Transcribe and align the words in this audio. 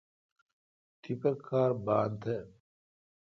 تیپہ 1.01 1.31
کار 1.45 1.71
بان 1.85 2.09
تھ 2.21 2.33